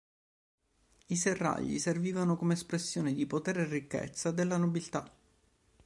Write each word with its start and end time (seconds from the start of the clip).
I 1.09 1.15
serragli 1.15 1.77
servivano 1.77 2.35
come 2.35 2.53
espressione 2.55 3.13
di 3.13 3.27
potere 3.27 3.61
e 3.61 3.65
ricchezza 3.69 4.31
della 4.31 4.57
nobiltà. 4.57 5.07